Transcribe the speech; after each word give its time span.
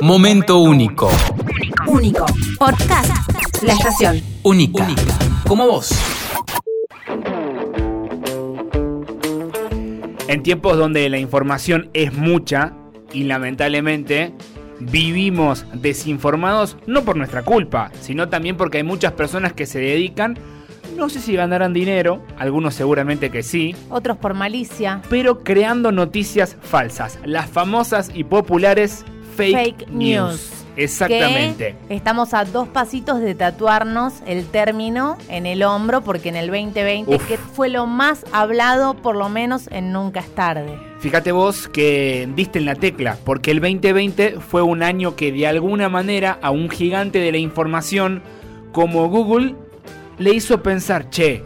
Momento 0.00 0.58
único. 0.58 1.10
Único. 1.86 2.26
Podcast. 2.58 3.62
La 3.62 3.72
estación. 3.74 4.20
Única. 4.42 4.88
Como 5.46 5.66
vos. 5.66 5.90
En 10.28 10.42
tiempos 10.42 10.76
donde 10.76 11.08
la 11.08 11.18
información 11.18 11.90
es 11.92 12.12
mucha 12.14 12.72
y 13.12 13.24
lamentablemente 13.24 14.32
vivimos 14.80 15.66
desinformados 15.74 16.76
no 16.86 17.04
por 17.04 17.16
nuestra 17.16 17.42
culpa, 17.42 17.92
sino 18.00 18.28
también 18.28 18.56
porque 18.56 18.78
hay 18.78 18.84
muchas 18.84 19.12
personas 19.12 19.52
que 19.52 19.66
se 19.66 19.78
dedican, 19.78 20.38
no 20.96 21.08
sé 21.08 21.20
si 21.20 21.34
ganarán 21.34 21.72
dinero, 21.72 22.22
algunos 22.38 22.74
seguramente 22.74 23.30
que 23.30 23.42
sí, 23.42 23.76
Otros 23.90 24.16
por 24.16 24.34
malicia. 24.34 25.02
pero 25.08 25.44
creando 25.44 25.92
noticias 25.92 26.56
falsas, 26.62 27.18
las 27.24 27.48
famosas 27.48 28.10
y 28.14 28.24
populares 28.24 29.04
fake, 29.50 29.78
Fake 29.78 29.88
news. 29.90 30.30
news. 30.30 30.62
Exactamente. 30.76 31.74
Estamos 31.88 32.32
a 32.34 32.44
dos 32.44 32.68
pasitos 32.68 33.20
de 33.20 33.34
tatuarnos 33.34 34.14
el 34.26 34.46
término 34.46 35.18
en 35.28 35.46
el 35.46 35.62
hombro, 35.62 36.02
porque 36.02 36.30
en 36.30 36.36
el 36.36 36.46
2020, 36.48 37.14
Uf. 37.14 37.28
que 37.28 37.36
fue 37.36 37.68
lo 37.68 37.86
más 37.86 38.24
hablado, 38.32 38.94
por 38.94 39.16
lo 39.16 39.28
menos 39.28 39.68
en 39.70 39.92
Nunca 39.92 40.20
es 40.20 40.34
tarde. 40.34 40.78
Fíjate 41.00 41.32
vos 41.32 41.68
que 41.68 42.28
diste 42.34 42.58
en 42.58 42.64
la 42.64 42.74
tecla, 42.74 43.18
porque 43.24 43.50
el 43.50 43.60
2020 43.60 44.36
fue 44.40 44.62
un 44.62 44.82
año 44.82 45.16
que 45.16 45.32
de 45.32 45.46
alguna 45.46 45.88
manera 45.88 46.38
a 46.40 46.50
un 46.50 46.70
gigante 46.70 47.18
de 47.18 47.32
la 47.32 47.38
información 47.38 48.22
como 48.72 49.08
Google 49.08 49.54
le 50.18 50.32
hizo 50.32 50.62
pensar, 50.62 51.10
che, 51.10 51.42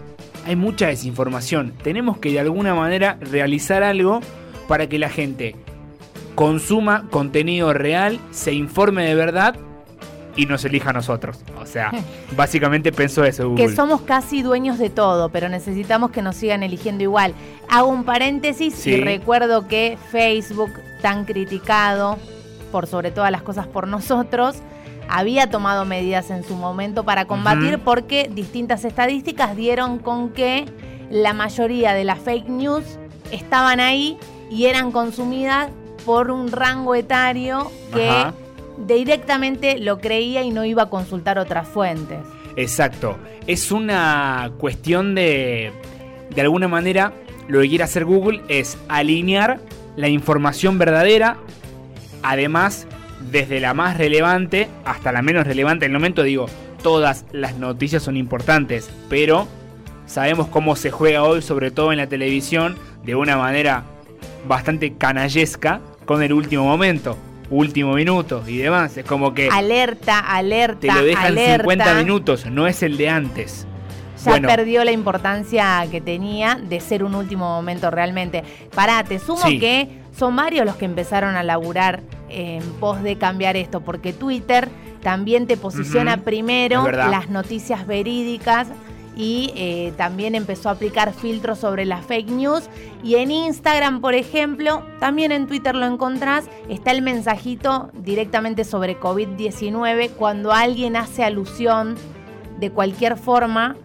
hay 0.46 0.54
mucha 0.54 0.86
desinformación, 0.88 1.72
tenemos 1.82 2.18
que 2.18 2.30
de 2.30 2.40
alguna 2.40 2.74
manera 2.74 3.18
realizar 3.20 3.82
algo 3.82 4.20
para 4.68 4.88
que 4.88 4.98
la 4.98 5.08
gente 5.08 5.56
consuma 6.36 7.08
contenido 7.10 7.72
real, 7.72 8.20
se 8.30 8.52
informe 8.52 9.04
de 9.06 9.16
verdad 9.16 9.56
y 10.36 10.44
nos 10.46 10.64
elija 10.66 10.90
a 10.90 10.92
nosotros. 10.92 11.40
O 11.60 11.66
sea, 11.66 11.90
básicamente 12.36 12.92
pensó 12.92 13.24
eso 13.24 13.48
Google. 13.48 13.66
Que 13.66 13.74
somos 13.74 14.02
casi 14.02 14.42
dueños 14.42 14.78
de 14.78 14.90
todo, 14.90 15.30
pero 15.30 15.48
necesitamos 15.48 16.10
que 16.10 16.22
nos 16.22 16.36
sigan 16.36 16.62
eligiendo 16.62 17.02
igual. 17.02 17.32
Hago 17.68 17.88
un 17.88 18.04
paréntesis 18.04 18.74
Sí. 18.74 18.90
y 18.90 19.00
recuerdo 19.00 19.66
que 19.66 19.98
Facebook, 20.12 20.70
tan 21.02 21.24
criticado 21.24 22.18
por 22.70 22.86
sobre 22.86 23.10
todas 23.10 23.32
las 23.32 23.42
cosas 23.42 23.66
por 23.66 23.88
nosotros, 23.88 24.56
había 25.08 25.48
tomado 25.48 25.86
medidas 25.86 26.30
en 26.30 26.44
su 26.44 26.54
momento 26.54 27.04
para 27.04 27.24
combatir 27.24 27.78
porque 27.78 28.30
distintas 28.30 28.84
estadísticas 28.84 29.56
dieron 29.56 29.98
con 29.98 30.30
que 30.30 30.66
la 31.10 31.32
mayoría 31.32 31.94
de 31.94 32.04
las 32.04 32.18
fake 32.18 32.48
news 32.48 32.84
estaban 33.30 33.80
ahí 33.80 34.18
y 34.50 34.66
eran 34.66 34.90
consumidas 34.92 35.70
por 36.06 36.30
un 36.30 36.52
rango 36.52 36.94
etario 36.94 37.70
que 37.92 38.08
Ajá. 38.08 38.32
directamente 38.86 39.78
lo 39.78 39.98
creía 39.98 40.42
y 40.42 40.50
no 40.50 40.64
iba 40.64 40.84
a 40.84 40.88
consultar 40.88 41.38
otras 41.38 41.68
fuentes. 41.68 42.20
Exacto. 42.56 43.18
Es 43.46 43.72
una 43.72 44.52
cuestión 44.58 45.14
de, 45.14 45.72
de 46.34 46.40
alguna 46.40 46.68
manera, 46.68 47.12
lo 47.48 47.60
que 47.60 47.68
quiere 47.68 47.84
hacer 47.84 48.04
Google 48.04 48.40
es 48.48 48.78
alinear 48.88 49.60
la 49.96 50.08
información 50.08 50.78
verdadera, 50.78 51.36
además, 52.22 52.86
desde 53.30 53.60
la 53.60 53.74
más 53.74 53.98
relevante 53.98 54.68
hasta 54.84 55.10
la 55.10 55.22
menos 55.22 55.46
relevante. 55.46 55.86
En 55.86 55.92
el 55.92 55.98
momento 55.98 56.22
digo, 56.22 56.46
todas 56.82 57.24
las 57.32 57.56
noticias 57.56 58.04
son 58.04 58.16
importantes, 58.16 58.88
pero 59.08 59.48
sabemos 60.06 60.46
cómo 60.46 60.76
se 60.76 60.92
juega 60.92 61.24
hoy, 61.24 61.42
sobre 61.42 61.72
todo 61.72 61.90
en 61.90 61.98
la 61.98 62.06
televisión, 62.06 62.76
de 63.04 63.16
una 63.16 63.36
manera 63.36 63.82
bastante 64.46 64.94
canallesca 64.94 65.80
con 66.06 66.22
el 66.22 66.32
último 66.32 66.64
momento, 66.64 67.16
último 67.50 67.92
minuto 67.94 68.42
y 68.46 68.56
demás. 68.58 68.96
Es 68.96 69.04
como 69.04 69.34
que 69.34 69.48
Alerta, 69.50 70.18
alerta, 70.20 70.80
te 70.80 70.92
lo 70.92 71.04
dejan 71.04 71.26
alerta. 71.26 71.64
50 71.64 71.94
minutos, 71.94 72.46
no 72.46 72.66
es 72.66 72.82
el 72.82 72.96
de 72.96 73.10
antes. 73.10 73.66
Ya 74.24 74.30
Bueno. 74.32 74.48
perdió 74.48 74.82
la 74.82 74.92
importancia 74.92 75.86
que 75.90 76.00
tenía 76.00 76.56
de 76.56 76.80
ser 76.80 77.04
un 77.04 77.14
último 77.14 77.44
momento 77.48 77.90
realmente. 77.90 78.42
Pará, 78.74 79.04
te 79.04 79.18
sumo 79.18 79.46
Sí. 79.46 79.58
que 79.60 79.88
son 80.16 80.34
varios 80.34 80.64
los 80.64 80.76
que 80.76 80.86
empezaron 80.86 81.36
a 81.36 81.42
laburar 81.42 82.00
en 82.28 82.62
pos 82.80 83.02
de 83.02 83.16
cambiar 83.18 83.56
esto, 83.56 83.82
porque 83.82 84.12
Twitter 84.12 84.68
también 85.02 85.46
te 85.46 85.56
posiciona 85.56 86.16
primero 86.18 86.90
las 86.90 87.28
noticias 87.28 87.86
verídicas 87.86 88.66
y 89.16 89.50
eh, 89.56 89.94
también 89.96 90.34
empezó 90.34 90.68
a 90.68 90.72
aplicar 90.72 91.14
filtros 91.14 91.58
sobre 91.58 91.86
las 91.86 92.04
fake 92.04 92.28
news. 92.30 92.68
Y 93.02 93.14
en 93.16 93.30
Instagram, 93.30 94.00
por 94.02 94.14
ejemplo, 94.14 94.84
también 95.00 95.32
en 95.32 95.46
Twitter 95.46 95.74
lo 95.74 95.86
encontrás, 95.86 96.44
está 96.68 96.90
el 96.90 97.00
mensajito 97.02 97.90
directamente 97.94 98.64
sobre 98.64 99.00
COVID-19 99.00 100.10
cuando 100.10 100.52
alguien 100.52 100.96
hace 100.96 101.24
alusión 101.24 101.96
de 102.60 102.70
cualquier 102.70 103.16
forma 103.16 103.76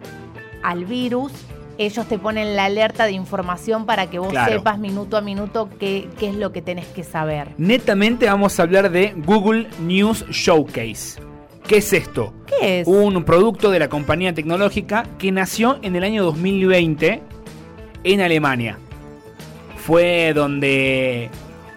al 0.63 0.85
virus. 0.85 1.31
Ellos 1.77 2.05
te 2.07 2.19
ponen 2.19 2.55
la 2.55 2.65
alerta 2.65 3.05
de 3.05 3.13
información 3.13 3.85
para 3.85 4.09
que 4.09 4.19
vos 4.19 4.29
Claro. 4.29 4.51
sepas 4.51 4.77
minuto 4.77 5.15
a 5.17 5.21
minuto 5.21 5.69
qué, 5.79 6.09
qué 6.19 6.29
es 6.29 6.35
lo 6.35 6.51
que 6.51 6.61
tenés 6.61 6.85
que 6.87 7.03
saber. 7.03 7.53
Netamente 7.57 8.25
vamos 8.27 8.59
a 8.59 8.63
hablar 8.63 8.91
de 8.91 9.13
Google 9.25 9.67
News 9.79 10.25
Showcase. 10.29 11.30
¿Qué 11.71 11.77
es 11.77 11.93
esto? 11.93 12.33
¿Qué 12.47 12.81
es? 12.81 12.87
Un 12.89 13.23
producto 13.23 13.71
de 13.71 13.79
la 13.79 13.87
compañía 13.87 14.33
tecnológica 14.33 15.05
que 15.17 15.31
nació 15.31 15.79
en 15.83 15.95
el 15.95 16.03
año 16.03 16.21
2020 16.25 17.21
en 18.03 18.19
Alemania. 18.19 18.77
Fue 19.77 20.33
donde 20.35 21.29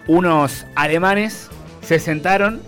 unos 0.07 0.65
alemanes 0.75 1.49
se 1.79 1.99
sentaron 1.99 2.59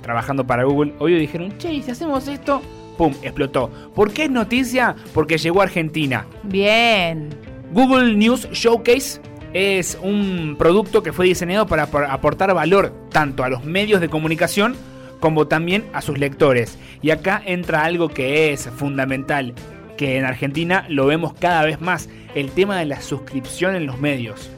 trabajando 0.00 0.46
para 0.46 0.64
Google. 0.64 0.94
Hoy 0.98 1.12
dijeron, 1.18 1.58
che, 1.58 1.74
¿y 1.74 1.82
si 1.82 1.90
hacemos 1.90 2.26
esto? 2.26 2.62
¡Pum! 2.96 3.12
Explotó. 3.22 3.68
¿Por 3.94 4.10
qué 4.10 4.24
es 4.24 4.30
noticia? 4.30 4.96
Porque 5.12 5.36
llegó 5.36 5.60
a 5.60 5.64
Argentina. 5.64 6.24
Bien. 6.44 7.28
Google 7.74 8.14
News 8.16 8.48
Showcase 8.50 9.20
es 9.52 9.98
un 10.02 10.56
producto 10.58 11.02
que 11.02 11.12
fue 11.12 11.26
diseñado 11.26 11.66
para 11.66 11.86
apor- 11.86 12.06
aportar 12.08 12.54
valor 12.54 12.94
tanto 13.10 13.44
a 13.44 13.50
los 13.50 13.62
medios 13.62 14.00
de 14.00 14.08
comunicación 14.08 14.74
como 15.22 15.46
también 15.46 15.84
a 15.92 16.02
sus 16.02 16.18
lectores. 16.18 16.76
Y 17.00 17.10
acá 17.10 17.40
entra 17.46 17.84
algo 17.84 18.08
que 18.08 18.52
es 18.52 18.68
fundamental, 18.76 19.54
que 19.96 20.18
en 20.18 20.24
Argentina 20.24 20.84
lo 20.88 21.06
vemos 21.06 21.32
cada 21.32 21.64
vez 21.64 21.80
más, 21.80 22.08
el 22.34 22.50
tema 22.50 22.76
de 22.76 22.86
la 22.86 23.00
suscripción 23.00 23.76
en 23.76 23.86
los 23.86 24.00
medios. 24.00 24.50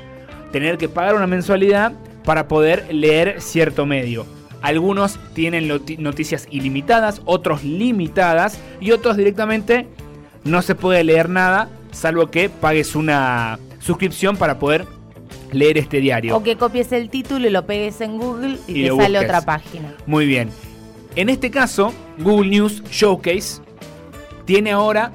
Tener 0.52 0.78
que 0.78 0.88
pagar 0.88 1.16
una 1.16 1.26
mensualidad 1.26 1.92
para 2.24 2.48
poder 2.48 2.86
leer 2.90 3.42
cierto 3.42 3.84
medio. 3.84 4.24
Algunos 4.62 5.18
tienen 5.34 5.68
noti- 5.68 5.98
noticias 5.98 6.48
ilimitadas, 6.50 7.20
otros 7.26 7.62
limitadas 7.62 8.58
y 8.80 8.92
otros 8.92 9.18
directamente 9.18 9.86
no 10.44 10.62
se 10.62 10.74
puede 10.74 11.04
leer 11.04 11.28
nada 11.28 11.68
salvo 11.90 12.30
que 12.30 12.48
pagues 12.48 12.96
una 12.96 13.58
suscripción 13.80 14.38
para 14.38 14.58
poder 14.58 14.86
leer 15.54 15.78
este 15.78 16.00
diario. 16.00 16.36
O 16.36 16.42
que 16.42 16.56
copies 16.56 16.92
el 16.92 17.08
título 17.08 17.46
y 17.46 17.50
lo 17.50 17.64
pegues 17.66 18.00
en 18.00 18.18
Google 18.18 18.58
y, 18.66 18.80
Y 18.80 18.82
te 18.84 18.88
sale 18.88 19.18
busques. 19.18 19.24
otra 19.24 19.40
página. 19.42 19.94
Muy 20.06 20.26
bien. 20.26 20.50
En 21.16 21.28
este 21.28 21.50
caso, 21.50 21.92
Google 22.18 22.50
News 22.50 22.82
Showcase 22.90 23.62
tiene 24.44 24.72
ahora 24.72 25.12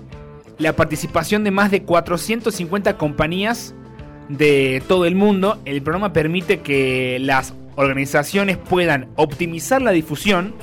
la 0.57 0.75
participación 0.75 1.44
de 1.44 1.51
más 1.51 1.72
de 1.72 1.83
450 1.83 2.97
compañías 2.97 3.75
de 4.29 4.81
todo 4.88 5.05
el 5.05 5.16
mundo. 5.16 5.59
El 5.66 5.81
programa 5.81 6.13
permite 6.13 6.59
que 6.61 7.17
las 7.19 7.53
organizaciones 7.75 8.57
puedan 8.57 9.07
optimizar 9.16 9.81
la 9.81 9.91
difusión 9.91 10.53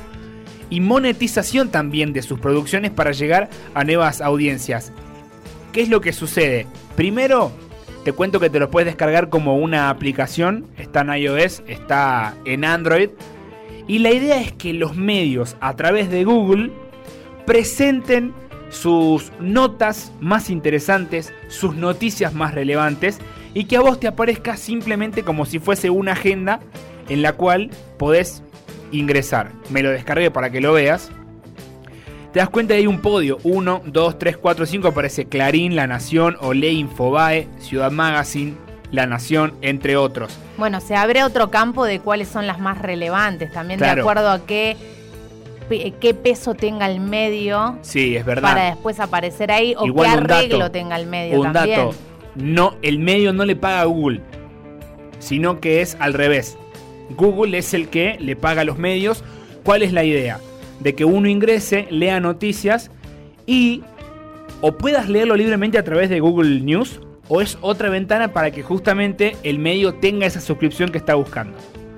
y 0.69 0.81
monetización 0.81 1.71
también 1.71 2.13
de 2.13 2.23
sus 2.23 2.39
producciones 2.39 2.91
para 2.91 3.13
llegar 3.13 3.49
a 3.75 3.85
nuevas 3.85 4.21
audiencias. 4.21 4.93
¿Qué 5.73 5.83
es 5.83 5.89
lo 5.89 6.01
que 6.01 6.13
sucede? 6.13 6.67
Primero, 6.97 7.53
te 8.07 8.13
cuento 8.13 8.39
que 8.39 8.51
te 8.51 8.61
lo 8.61 8.71
puedes 8.71 8.87
descargar 8.87 9.31
como 9.31 9.57
una 9.57 9.91
aplicación. 9.91 10.65
Está 10.79 11.01
en 11.01 11.13
iOS, 11.13 11.65
está 11.67 12.37
en 12.45 12.65
Android. 12.65 13.11
Y 13.89 13.99
la 13.99 14.13
idea 14.13 14.41
es 14.41 14.53
que 14.53 14.73
los 14.73 14.95
medios 14.95 15.57
a 15.61 15.75
través 15.75 16.09
de 16.09 16.23
Google 16.23 16.71
presenten 17.47 18.33
sus 18.71 19.33
notas 19.41 20.13
más 20.21 20.51
interesantes, 20.51 21.35
sus 21.49 21.75
noticias 21.75 22.33
más 22.33 22.55
relevantes 22.55 23.19
y 23.55 23.65
que 23.65 23.77
a 23.77 23.81
vos 23.81 23.99
te 23.99 24.07
aparezca 24.07 24.57
simplemente 24.57 25.25
como 25.25 25.45
si 25.45 25.59
fuese 25.59 25.91
una 25.91 26.13
agenda 26.13 26.61
en 27.09 27.23
la 27.23 27.33
cual 27.33 27.71
podés 27.99 28.45
ingresar. 28.93 29.51
Me 29.69 29.83
lo 29.83 29.91
descargué 29.91 30.31
para 30.31 30.51
que 30.51 30.61
lo 30.61 30.73
veas. 30.73 31.11
Te 32.37 32.41
das 32.41 32.51
cuenta 32.51 32.75
que 32.75 32.81
hay 32.81 32.87
un 32.87 33.01
podio. 33.01 33.39
1, 33.45 33.83
2, 33.87 34.19
3, 34.19 34.37
4, 34.37 34.67
5. 34.67 34.89
Aparece 34.89 35.25
Clarín, 35.25 35.75
La 35.75 35.87
Nación, 35.87 36.37
Olé, 36.43 36.71
Infobae, 36.71 37.49
Ciudad 37.61 37.91
Magazine, 37.91 38.57
La 38.91 39.07
Nación, 39.07 39.55
entre 39.63 39.97
otros. 39.97 40.37
Bueno, 40.59 40.83
se 40.83 40.97
abre 40.97 41.25
otro 41.25 41.51
campo 41.51 41.87
de 41.87 41.99
cuáles 41.99 42.29
son 42.29 42.47
las 42.47 42.59
más 42.61 42.83
relevantes, 42.83 43.51
también 43.53 43.81
de 43.81 43.87
acuerdo 43.87 44.29
a 44.29 44.45
qué, 44.45 44.77
qué 45.99 46.13
peso 46.13 46.53
tenga 46.53 46.85
el 46.91 47.01
medio 47.01 47.79
Sí, 47.81 48.15
es 48.17 48.27
verdad. 48.27 48.51
para 48.51 48.65
después 48.67 49.01
aparecer 49.01 49.51
ahí 49.51 49.75
o 49.75 49.87
Igual 49.87 50.11
qué 50.11 50.17
un 50.19 50.23
dato, 50.25 50.35
arreglo 50.35 50.71
tenga 50.71 50.97
el 50.97 51.07
medio 51.07 51.41
un 51.41 51.55
también. 51.55 51.87
dato. 51.87 51.95
No, 52.35 52.75
el 52.83 52.99
medio 52.99 53.33
no 53.33 53.47
le 53.47 53.57
paga 53.57 53.81
a 53.81 53.85
Google, 53.87 54.21
sino 55.21 55.59
que 55.59 55.81
es 55.81 55.97
al 56.01 56.13
revés. 56.13 56.59
Google 57.17 57.57
es 57.57 57.73
el 57.73 57.89
que 57.89 58.19
le 58.21 58.37
paga 58.37 58.61
a 58.61 58.65
los 58.65 58.77
medios. 58.77 59.25
¿Cuál 59.65 59.81
es 59.81 59.95
la 59.95 60.05
idea? 60.05 60.39
De 60.81 60.95
que 60.95 61.05
uno 61.05 61.29
ingrese, 61.29 61.87
lea 61.91 62.21
noticias 62.21 62.91
y 63.47 63.83
o 64.61 64.73
puedas 64.77 65.09
leerlo 65.09 65.37
libremente 65.37 65.79
a 65.79 65.85
través 65.85 66.09
de 66.11 66.21
Google 66.21 66.61
News 66.61 67.01
o 67.29 67.41
es 67.41 67.59
otra 67.61 67.89
ventana 67.89 68.33
para 68.33 68.51
que 68.51 68.63
justamente 68.63 69.37
el 69.43 69.59
medio 69.59 69.95
tenga 69.95 70.27
esa 70.27 70.41
suscripción 70.41 70.91
que 70.91 70.99
está 70.99 71.15
buscando. 71.15 71.57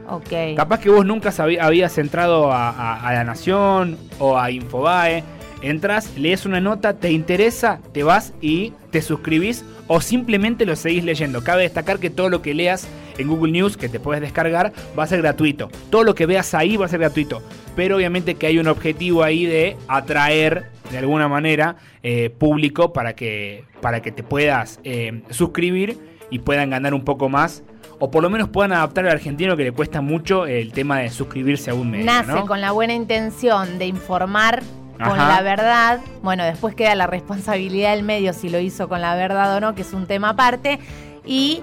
Ok. 0.09 0.57
Capaz 0.57 0.81
que 0.81 0.89
vos 0.91 1.05
nunca 1.05 1.33
habías 1.61 1.99
entrado 1.99 2.51
a, 2.51 2.71
a- 2.71 3.09
a 3.09 3.13
La 3.13 3.25
Nación 3.25 3.99
o 4.19 4.39
a 4.39 4.51
Infobae. 4.51 5.23
Entras, 5.61 6.17
lees 6.17 6.47
una 6.47 6.61
nota, 6.61 6.95
te 6.95 7.11
interesa, 7.11 7.81
te 7.93 8.05
vas 8.05 8.33
y 8.41 8.73
te 8.91 9.03
suscribís 9.03 9.65
o 9.89 10.01
simplemente 10.01 10.65
lo 10.65 10.77
seguís 10.77 11.03
leyendo. 11.05 11.43
Cabe 11.43 11.63
destacar 11.65 11.99
que 11.99 12.11
todo 12.11 12.29
lo 12.31 12.43
que 12.43 12.55
leas 12.55 12.87
en 13.19 13.27
Google 13.29 13.51
News, 13.53 13.77
que 13.77 13.89
te 13.89 13.99
puedes 14.01 14.23
descargar, 14.23 14.73
va 14.99 15.03
a 15.03 15.07
ser 15.09 15.21
gratuito. 15.21 15.69
Todo 15.91 16.05
lo 16.05 16.15
que 16.15 16.27
veas 16.27 16.55
ahí 16.55 16.77
va 16.77 16.87
a 16.87 16.89
ser 16.89 17.01
gratuito. 17.01 17.43
Pero 17.79 17.95
obviamente 17.95 18.35
que 18.35 18.49
hay 18.49 18.59
un 18.59 18.67
objetivo 18.67 19.23
ahí 19.23 19.47
de 19.47 19.77
atraer 19.87 20.69
de 20.91 20.99
alguna 20.99 21.29
manera 21.29 21.77
eh, 22.03 22.29
público 22.29 22.93
para 22.93 23.15
que, 23.15 23.63
para 23.81 24.03
que 24.03 24.11
te 24.11 24.25
puedas 24.25 24.81
eh, 24.83 25.23
suscribir 25.31 25.97
y 26.29 26.41
puedan 26.41 26.71
ganar 26.71 26.93
un 26.93 27.05
poco 27.05 27.29
más. 27.29 27.63
O 28.01 28.11
por 28.11 28.25
lo 28.25 28.31
menos 28.31 28.49
puedan 28.49 28.73
adaptar 28.73 29.07
al 29.07 29.13
argentino 29.13 29.57
que 29.57 29.63
le 29.63 29.71
cuesta 29.71 30.01
mucho 30.01 30.45
el 30.45 30.73
tema 30.73 30.99
de 30.99 31.11
suscribirse 31.11 31.71
a 31.71 31.75
un 31.75 31.93
medio. 31.93 32.05
Nace 32.05 32.33
¿no? 32.33 32.47
con 32.47 32.61
la 32.61 32.73
buena 32.73 32.95
intención 32.95 33.79
de 33.79 33.87
informar 33.87 34.65
con 34.95 35.21
Ajá. 35.21 35.37
la 35.37 35.43
verdad. 35.43 36.01
Bueno, 36.21 36.43
después 36.43 36.75
queda 36.75 36.97
la 36.97 37.07
responsabilidad 37.07 37.95
del 37.95 38.03
medio 38.03 38.33
si 38.33 38.49
lo 38.49 38.59
hizo 38.59 38.89
con 38.89 39.01
la 39.01 39.15
verdad 39.15 39.57
o 39.57 39.61
no, 39.61 39.77
que 39.77 39.83
es 39.83 39.93
un 39.93 40.09
tema 40.09 40.31
aparte. 40.31 40.81
Y 41.25 41.63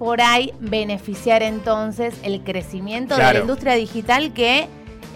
por 0.00 0.22
ahí 0.22 0.52
beneficiar 0.58 1.44
entonces 1.44 2.18
el 2.24 2.42
crecimiento 2.42 3.16
de 3.16 3.22
la 3.22 3.38
industria 3.38 3.74
digital 3.74 4.32
que 4.32 4.66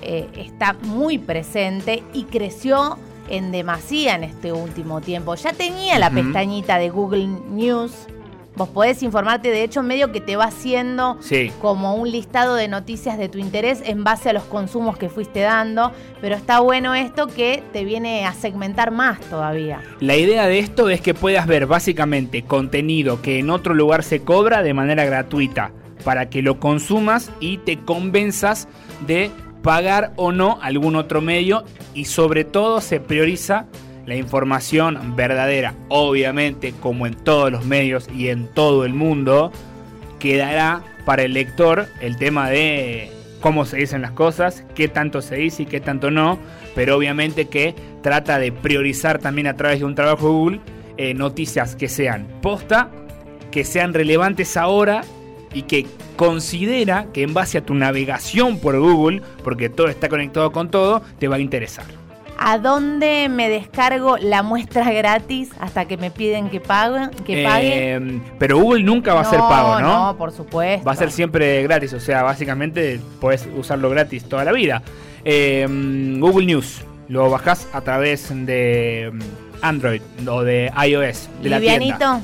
eh, 0.03 0.29
está 0.37 0.75
muy 0.83 1.19
presente 1.19 2.03
y 2.13 2.25
creció 2.25 2.99
en 3.29 3.51
demasía 3.53 4.15
en 4.15 4.25
este 4.25 4.53
último 4.53 5.01
tiempo. 5.01 5.35
Ya 5.35 5.53
tenía 5.53 5.99
la 5.99 6.11
pestañita 6.11 6.79
de 6.79 6.91
Google 6.91 7.27
News. 7.51 7.93
Vos 8.55 8.71
podés 8.71 9.03
informarte, 9.03 9.51
de 9.51 9.65
hecho, 9.65 9.83
medio 9.83 10.13
que 10.13 10.23
te 10.23 10.35
va 10.37 10.45
haciendo 10.45 11.19
Sí. 11.21 11.53
como 11.61 11.95
un 11.97 12.11
listado 12.11 12.55
de 12.55 12.69
noticias 12.69 13.19
de 13.19 13.29
tu 13.29 13.37
interés 13.37 13.83
en 13.85 14.03
base 14.03 14.31
a 14.31 14.33
los 14.33 14.45
consumos 14.45 14.97
que 14.97 15.11
fuiste 15.11 15.41
dando, 15.41 15.93
pero 16.23 16.37
está 16.37 16.61
bueno 16.61 16.95
esto 16.95 17.27
que 17.27 17.63
te 17.75 17.85
viene 17.85 18.25
a 18.25 18.33
segmentar 18.33 18.93
más 18.93 19.21
todavía. 19.21 19.83
La 20.01 20.17
idea 20.17 20.47
de 20.47 20.59
esto 20.61 20.89
es 20.89 21.03
que 21.03 21.13
puedas 21.13 21.47
ver 21.47 21.67
básicamente 21.67 22.45
contenido 22.45 23.21
que 23.21 23.41
en 23.41 23.51
otro 23.51 23.75
lugar 23.75 24.03
se 24.03 24.23
cobra 24.23 24.63
de 24.63 24.73
manera 24.73 25.05
gratuita 25.05 25.73
para 26.03 26.31
que 26.31 26.41
lo 26.41 26.59
consumas 26.59 27.31
y 27.41 27.59
te 27.59 27.79
convenzas 27.81 28.69
de 29.07 29.31
pagar 29.67 30.13
o 30.15 30.31
no 30.31 30.61
algún 30.63 30.95
otro 30.95 31.21
medio 31.21 31.65
y 31.93 32.05
sobre 32.05 32.45
todo 32.45 32.81
se 32.81 33.01
prioriza 33.01 33.67
la 34.07 34.15
información 34.15 35.17
verdadera. 35.17 35.75
Obviamente, 35.89 36.73
como 36.81 37.05
en 37.09 37.15
todos 37.15 37.51
los 37.51 37.67
medios 37.67 38.09
y 38.17 38.29
en 38.29 38.47
todo 38.47 38.85
el 38.85 38.95
mundo, 38.95 39.51
quedará 40.21 40.83
para 41.05 41.25
el 41.25 41.33
lector 41.33 41.89
el 42.01 42.17
tema 42.17 42.49
de 42.49 43.11
cómo 43.41 43.65
se 43.65 43.79
dicen 43.79 44.03
las 44.03 44.13
cosas, 44.13 44.63
qué 44.77 44.87
tanto 44.87 45.21
se 45.21 45.35
dice 45.35 45.65
y 45.65 45.67
qué 45.67 45.81
tanto 45.81 46.12
no, 46.12 46.39
pero 46.77 46.97
obviamente 46.97 47.47
que 47.47 47.75
trata 48.05 48.39
de 48.39 48.53
priorizar 48.53 49.19
también 49.19 49.49
a 49.49 49.57
través 49.57 49.81
de 49.81 49.85
un 49.85 49.97
trabajo 49.97 50.29
de 50.29 50.33
Google 50.33 50.61
eh, 50.97 51.12
noticias 51.12 51.75
que 51.75 51.89
sean 51.89 52.29
posta, 52.41 52.93
que 53.51 53.65
sean 53.65 53.95
relevantes 53.95 54.57
ahora 54.57 55.03
y 55.53 55.62
que 55.62 55.87
considera 56.17 57.07
que 57.13 57.23
en 57.23 57.35
base 57.35 57.59
a 57.59 57.61
tu 57.61 57.75
navegación 57.75 58.59
por 58.59 58.79
Google, 58.79 59.23
porque 59.45 59.69
todo 59.69 59.89
está 59.89 60.09
conectado 60.09 60.51
con 60.53 60.71
todo, 60.71 61.03
te 61.19 61.29
va 61.29 61.37
a 61.37 61.39
interesar. 61.39 61.85
¿A 62.39 62.59
dónde 62.59 63.29
me 63.31 63.49
descargo 63.49 64.19
la 64.19 64.43
muestra 64.43 64.91
gratis 64.93 65.51
hasta 65.59 65.87
que 65.87 65.97
me 65.97 66.11
piden 66.11 66.51
que 66.51 66.61
pague? 66.61 67.09
Que 67.25 67.45
pague? 67.45 67.95
Eh, 67.95 68.21
pero 68.39 68.59
Google 68.59 68.83
nunca 68.83 69.15
va 69.15 69.23
a 69.23 69.25
ser 69.25 69.39
pago, 69.39 69.81
¿no? 69.81 70.09
No, 70.13 70.19
por 70.19 70.33
supuesto. 70.33 70.85
Va 70.85 70.93
a 70.93 70.97
ser 70.97 71.11
siempre 71.11 71.63
gratis, 71.63 71.95
o 71.95 72.01
sea, 72.01 72.23
básicamente 72.23 73.01
puedes 73.21 73.49
usarlo 73.57 73.89
gratis 73.89 74.29
toda 74.29 74.45
la 74.45 74.53
vida. 74.53 74.83
Eh, 75.25 75.67
Google 76.19 76.47
News, 76.47 76.83
lo 77.09 77.31
bajás 77.31 77.69
a 77.73 77.81
través 77.81 78.29
de 78.31 79.11
mm, 79.12 79.19
Android 79.62 80.03
o 80.29 80.43
de 80.43 80.71
iOS, 80.87 81.29
de 81.43 81.49
la 81.49 81.59
Livianito. 81.59 81.97
tienda. 81.97 82.21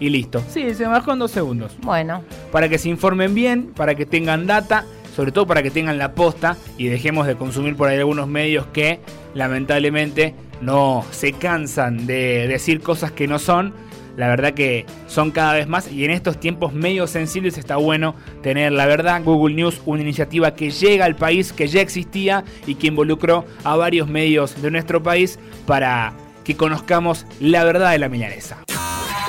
Y 0.00 0.10
listo. 0.10 0.42
Sí, 0.48 0.74
se 0.74 0.86
bajó 0.86 1.12
en 1.12 1.20
dos 1.20 1.30
segundos. 1.30 1.76
Bueno, 1.82 2.22
Para 2.50 2.68
que 2.68 2.78
se 2.78 2.88
informen 2.88 3.34
bien, 3.34 3.72
para 3.74 3.94
que 3.94 4.06
tengan 4.06 4.46
data, 4.46 4.84
sobre 5.14 5.32
todo 5.32 5.46
para 5.46 5.62
que 5.62 5.70
tengan 5.70 5.98
la 5.98 6.12
posta 6.14 6.56
y 6.76 6.88
dejemos 6.88 7.26
de 7.26 7.36
consumir 7.36 7.76
por 7.76 7.88
ahí 7.88 7.98
algunos 7.98 8.26
medios 8.26 8.66
que 8.66 9.00
lamentablemente 9.34 10.34
no 10.60 11.04
se 11.10 11.32
cansan 11.32 12.06
de 12.06 12.48
decir 12.48 12.80
cosas 12.80 13.12
que 13.12 13.28
no 13.28 13.38
son. 13.38 13.72
La 14.16 14.28
verdad 14.28 14.54
que 14.54 14.86
son 15.08 15.32
cada 15.32 15.54
vez 15.54 15.66
más 15.66 15.90
y 15.90 16.04
en 16.04 16.12
estos 16.12 16.38
tiempos 16.38 16.72
medio 16.72 17.08
sensibles 17.08 17.58
está 17.58 17.76
bueno 17.76 18.14
tener 18.42 18.72
la 18.72 18.86
verdad. 18.86 19.22
Google 19.24 19.54
News, 19.54 19.80
una 19.86 20.02
iniciativa 20.02 20.54
que 20.54 20.70
llega 20.70 21.04
al 21.04 21.16
país, 21.16 21.52
que 21.52 21.66
ya 21.66 21.80
existía 21.80 22.44
y 22.66 22.76
que 22.76 22.88
involucró 22.88 23.44
a 23.64 23.74
varios 23.76 24.08
medios 24.08 24.60
de 24.62 24.70
nuestro 24.70 25.02
país 25.02 25.38
para 25.66 26.12
que 26.44 26.56
conozcamos 26.56 27.26
la 27.40 27.64
verdad 27.64 27.90
de 27.90 27.98
la 27.98 28.08
milanesa. 28.08 28.58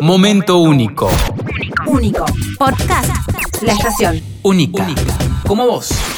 Momento 0.01 0.57
único. 0.57 1.09
Único. 1.87 2.25
Podcast. 2.57 3.09
La 3.61 3.73
estación. 3.73 4.21
Única. 4.43 4.85
Como 5.47 5.65
vos. 5.65 6.14